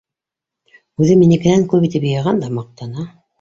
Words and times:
Үҙе 1.03 1.17
минекенән 1.19 1.67
күп 1.75 1.85
итеп 1.89 2.09
йыйған 2.09 2.43
да 2.47 2.51
маҡтана. 2.57 3.07